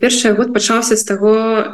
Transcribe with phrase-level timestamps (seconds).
[0.00, 1.32] Першы год пачаўся з таго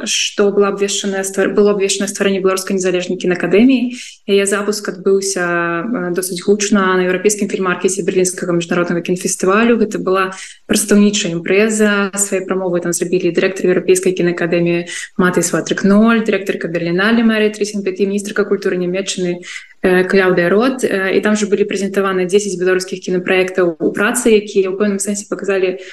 [0.09, 1.23] што была абвешчаная
[1.55, 3.97] было абвешчана стварэнне беларускай незалежнай кінакадэміі
[4.27, 10.31] яе запуск адбыўся досыць гучна на еўрапейскім фільмаркеце берлінскага міжнароднага кінфестывалю гэта была
[10.67, 14.87] прадстаўнічая імпрэза свае прамовы там зрабілі дырэктар еўрапейскай кінакадэміі
[15.17, 19.43] маты сватрык 0 дырэктарка берленалі Марыя трысенпяти міністрка культуры нямметчыны
[19.83, 24.99] кляўдыя рот і там же былі прэзентаваны 10 беларускіх кінапраектаў у працы якія ў пэўным
[25.03, 25.83] сэнсе показалі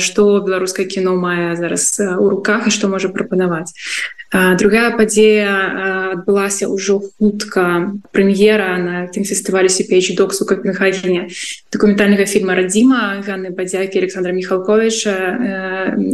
[0.00, 3.68] што беларускае кіно мае зараз у руках і што можа прапанаваць
[4.30, 7.96] другая падзея адбылася ўжо хутка.
[8.12, 11.32] Прэм'ера на тым фестывалі сіпеч докс у капенхагене
[11.72, 15.16] дакументальнага фільма радзіма Ганны бадзякі Александра михалковича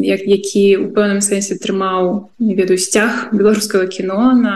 [0.02, 4.54] які у пэўным сэнсе трымаў не ведаю сцяг беларускага кіно на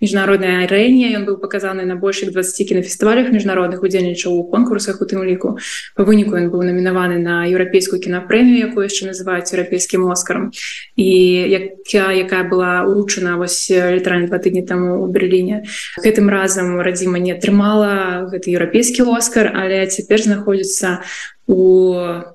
[0.00, 1.12] міжнароднай арэне.
[1.12, 5.58] Ён быў паказаны на большых 20 кінафестывалях міжнародных удзельнічаў у конкурсах у тым ліку.
[5.92, 10.52] По выніку ён быў намінаваны на еўрапейскую кінаprэмію якую яшчэ называюць еўрапейскім оскаром
[10.96, 11.08] і
[11.52, 15.62] якая якая была у уручана вось літаральна два тыдні таму у Берліне
[16.02, 21.04] гэтым разам радзіма не атрымала гэты еўрапейскі оскар але цяпер знаходзіцца
[21.46, 21.60] у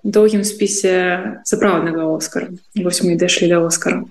[0.05, 2.53] доўгім спісе сапраўднага оскара.
[2.77, 4.05] Вось мы дайшлі да оскара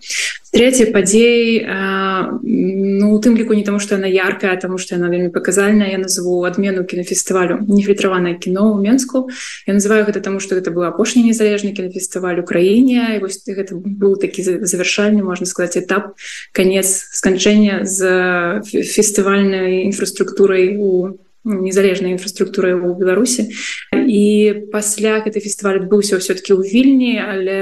[0.51, 5.29] третий падзей ну у тым ліку не таму что яна яркая тому что яна вельмі
[5.29, 9.29] паказальная я назову адмену кінафестывалю нефільтраванае кіно ў менску
[9.67, 14.43] я называю гэта тому что гэта был апошні незалежны кінафестываль Украіне вось гэта быў такі
[14.65, 16.17] завяршальны можна сказать этап
[16.53, 23.53] конец сканчэння з фестывальнай інфраструктурай у незалежнай інфраструктуры ў беларусі
[23.93, 27.59] і пасля гэты фестываль адбыўся все-таки ў вільні але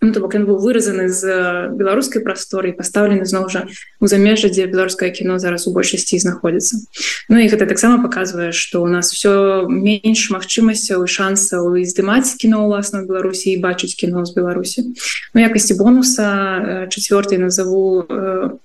[0.00, 1.28] ну, то бок ён быў выразаны з
[1.76, 3.68] беларускай прасторы пастаўлены зноў жа
[4.00, 6.80] у замежжа дзе беларускае кіно зараз у большасці знаходзіцца.
[7.28, 12.32] Ну і гэта таксама показвае што у нас все менш магчымасцяў і шансаў і здымаць
[12.40, 14.88] кіно ўласна Беларусі і бачыць кіно з Беларусі.
[15.36, 18.08] Ну якасці бонуса чавёртай назову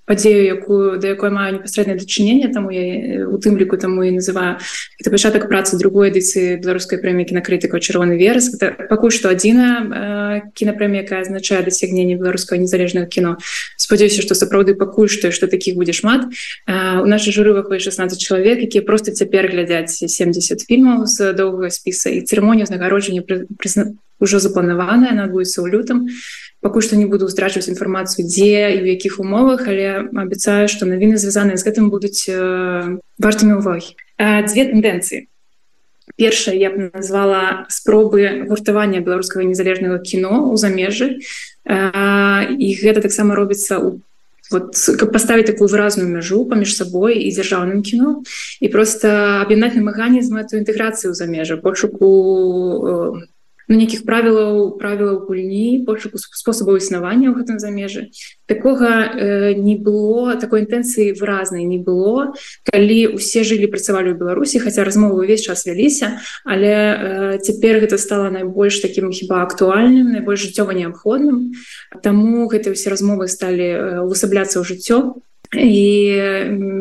[0.08, 4.56] падзею якую да якой маю непасрэднае дачыненне таму я у тым ліку таму і называю
[5.04, 8.56] это пачатак працы другой эдыцыі беларускай прэміі кінакрытыка чырвоны верас
[8.88, 13.36] пакуль што адзіная кінапрэмія якая азначае дасягненне беларускага незалежнага кіно
[13.76, 16.30] спадзяюся што сапраўды пакуль што што такіх будзе шмат
[16.70, 22.14] у нашай журы выходит 16 чалавек якія просто цяпер глядзяць 70 фільмаў з доўгага спіса
[22.14, 26.00] і цырымонію знагароджання прызна ўжо запланаваная она адбудзецца ў лютым
[26.64, 31.20] пакуль што не буду страчваць інфармацыю дзе і ў якіх умовах але абяцаю што навіны
[31.20, 35.28] звязаныя з гэтым будуць э, вартымі ўвагі дзве тэндэнцыі
[36.18, 41.20] першая я б назвала спробы гуртавання беларускага незалежнага кіно у замежжы.
[41.66, 44.02] І гэта таксама робіцца у
[44.52, 48.24] вот каб поставить такую выразную мяжу паміж сабой і дзяржаўным кіно.
[48.62, 53.26] І просто аб'яднаць механізм эту інтэграцыю ў замежжа пошуку
[53.68, 58.10] ну, нейкіх правілаў правілаў гульні пошуку спосабаў існавання ў гэтым замежы
[58.46, 62.34] такога э, не было такой інтэнцыі выразнай не было.
[62.64, 67.98] Калі усе жылі працавалі ў беларусі хаця размовы ўвесь час вяліся але э, цяпер гэта
[67.98, 71.58] стала найбольш таким хіба актуальным найбольш жыццёва неабходным.
[72.06, 75.84] Таму гэты ўсе размовы сталі увасабляцца ў жыццё і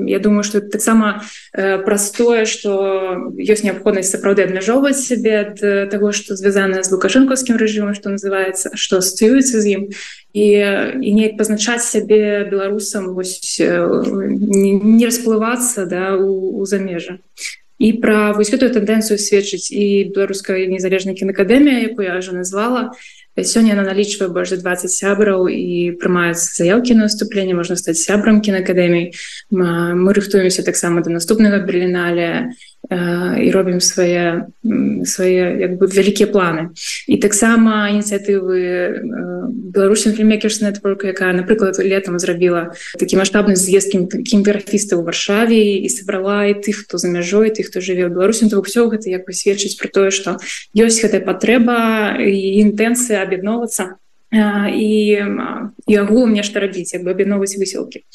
[0.06, 6.36] я думаю что таксама э, простое что ёсць неабходнасць сапраўды абмяжоўваць сябе ад того что
[6.36, 9.82] звязаная з лукашэнкаўскім рэжымом что называется что асцыюецца з ім
[10.34, 10.46] і
[11.02, 17.18] і неяк пазначаць сябе беларусам вось не, не расплывацца да у, у замежа.
[17.78, 23.23] І пра вось гэтую тэндэнцыю сведчыць і беларуская незалежная кінакадэмія якую я уже назвала і
[23.42, 28.38] сёння она налічвае больш за 20 сябраў і прымаюцца заявкі на наступленне можна стаць сябрам
[28.38, 29.10] кінакадэмій
[29.50, 32.54] мы рыхтуемся таксама да наступнага брылінале
[32.90, 34.48] і робім свае
[35.04, 36.76] свае як бы вялікія планы.
[37.08, 39.00] І таксама ініцыятывы
[39.74, 45.88] беларусін фільмекерс network якая напрыклад летом зрабіла такі маштабны з'ездкім такім графістаў у варшаве і
[45.88, 49.26] сабрала і тых хто за мяжой тых хто жыве ў беларусі то ўсё гэта як
[49.26, 50.38] бы сведчыць про тое што
[50.76, 53.98] ёсць гэтая патрэба і інтэнцыя аб'ядноўвацца
[54.34, 54.90] і
[55.86, 58.06] і агулам нешта рабіць як бы аб'ядноваць высілкі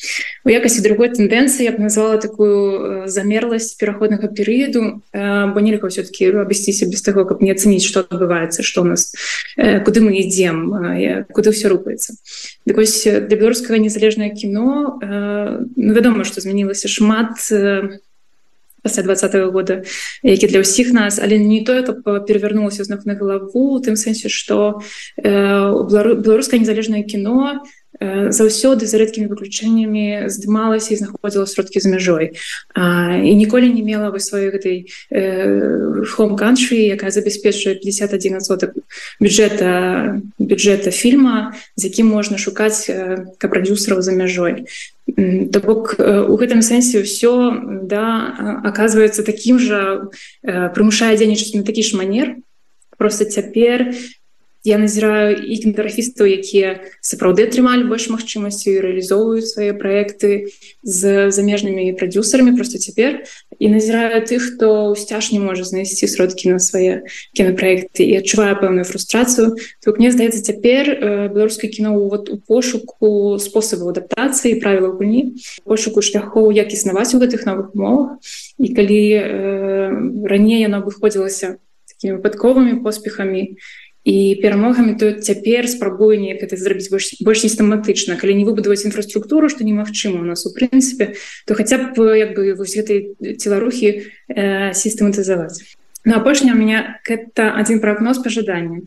[0.46, 6.90] у якасці другой тэндэнцыі я б назвала такую замерласць пераходнага перыяду бо нельга все-таки абысціся
[6.90, 9.14] без таго каб не ацаніць што адбываецца што у нас
[9.58, 12.16] куды мы ідзем куды все рухаецца
[12.66, 18.00] Дык вось для беларускага незалежнае кіно ну, вядома што змянілася шмат на
[18.84, 19.84] пасля двадцатого года
[20.24, 24.30] які для ўсіх нас але не тое каб перавярнулася знак на галаву у тым сэнсе
[24.30, 24.82] что
[25.18, 27.64] э, беларускае незалежнае кіно
[28.00, 32.32] заўсёды за рэдкімі выключэннямі здымалася і знаходзіла сродкі за мяжой.
[32.76, 38.72] І ніколі не мела вы сваёй гэтай home country якая забяспечвае 51 соток
[39.20, 44.64] бюджета бюджета фільма з якім можна шукаць ка прадюсераў за мяжой.
[45.52, 50.08] То бок у гэтым сэнсе ўсё да оказывается таким жа
[50.46, 52.40] прымушае дзейнічаць на такі ж манер.
[53.00, 53.96] Просто цяпер
[54.64, 60.52] я назіраю і кінеграфістаў якія сапраўды атрымалі больш магчымасцю і рэалізоўваюць свае праекты
[60.84, 63.24] з замежнымі прадюсерамі просто цяпер.
[63.60, 68.04] І назіраю тых хто сцяж не можа знайсці сродкі на свае кінапраекты.
[68.04, 69.56] І адчуваю пэўную фрустрацыю.
[69.80, 76.52] То мне здаецца цяпер беларускае кіно вот у пошуку спосабу адаптацыі правіла гульні пошуку шляхоў
[76.52, 78.20] як існаваць у гэтых новых умовах.
[78.60, 83.56] І калі э, раней яно выходзілася такими выпадковымі поспехамі
[84.10, 88.18] і перамогамі то цяпер спрабую неяк это зрабіць больш, больш сістэматычна.
[88.18, 91.14] Калі не выбудаваць інфраструктуру што немагчыма у нас у прынцыпе
[91.46, 95.62] то хаця б як бы вось гэтай целарухі э, сістэматызаваць.
[96.06, 98.82] На апошняе у меня это один прагноз пажадання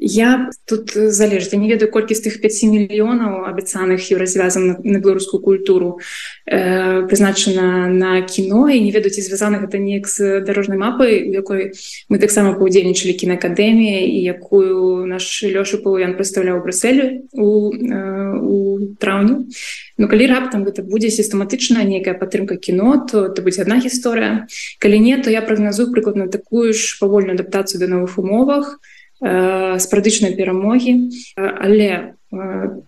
[0.00, 4.98] Я тут залежыць не ведаю колькі з тых 5 мільёнаў абяцаных і развязан на, на
[4.98, 6.00] беларускую культуру
[6.48, 8.72] э, прызначана на кіно.
[8.72, 11.76] І не ведаюць звязаных гэта неяк з дарожнай мапай у якой
[12.08, 19.52] мы таксама паўдзельнічалі кінаакадэмія і якую наш лёша паўян прадстаўляў брусселю у, э, у траўню
[20.00, 24.48] Ну калі раптам гэта будзе сістэматычна нейкая падтрымка кіно то это будзе одна гісторыя.
[24.80, 28.80] Калі не то я прагназую прыкладна такую ж павольную адаптацыю да новых умовах.
[28.80, 32.16] то спрадычнай перамогі але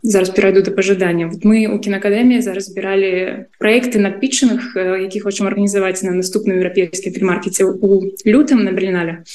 [0.03, 1.31] зараз перайду да пажадання.
[1.43, 8.15] Мы у кінакадэміі зараз збіралі проекты напічаных які хочам арганізаваць на наступным еўрапейскім фільмаркеце у
[8.25, 9.27] лютым на брінале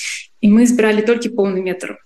[0.41, 1.99] і мы збіралі толькі поўны метр.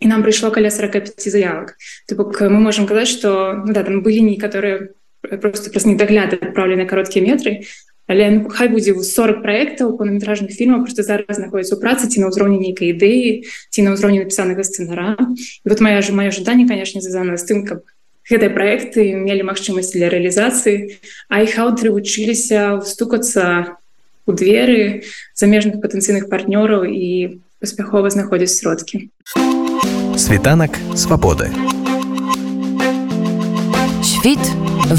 [0.00, 1.76] І нам прыйшло каля 45 заявак.
[2.08, 4.88] То бок мы можемм казаць что ну, да, там былі некаторыя
[5.20, 7.68] просто праз недагляд адпраўлены кароткія метры
[8.12, 12.28] але ну, хай будзе 40 проектаў паўнаметражных фільмаў просто зараз знаходіцца ў працы ці на
[12.28, 15.16] ўзроўні нейкай ідэі ці на ўзроўні напісанага сцэнара.
[15.64, 17.88] Вот моя ж маё жаданне конечно звязана з тым каб
[18.28, 21.00] гэтыя проекты мелі магчымасць для рэалізацыі
[21.32, 23.80] а іх аўтары вучыліся встукацца
[24.28, 29.08] у дзверы замежных патэнцыйных партнёраў і паспяхова знаходзіць сродкі.
[30.18, 31.50] Світанак свабоды.
[34.02, 34.44] Świt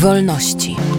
[0.02, 0.93] wolności.